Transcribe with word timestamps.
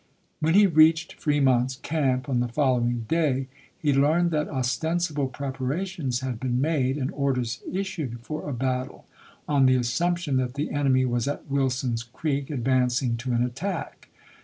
When 0.39 0.55
he 0.55 0.65
reached 0.65 1.13
Fremont's 1.13 1.75
camp, 1.75 2.27
on 2.27 2.39
the 2.39 2.47
following 2.47 3.01
day, 3.07 3.47
he 3.77 3.93
learned 3.93 4.31
that 4.31 4.49
ostensible 4.49 5.29
prepara 5.29 5.85
tions 5.85 6.21
had 6.21 6.39
been 6.39 6.59
made 6.59 6.97
and 6.97 7.11
orders 7.11 7.61
issued 7.71 8.19
for 8.21 8.49
a 8.49 8.51
battle, 8.51 9.05
on 9.47 9.67
the 9.67 9.75
assumption 9.75 10.37
that 10.37 10.55
the 10.55 10.71
enemy 10.71 11.05
was 11.05 11.27
at 11.27 11.45
Wilson's 11.51 12.01
Creek 12.01 12.49
advancing 12.49 13.15
to 13.17 13.33
an 13.33 13.43
attack. 13.43 14.09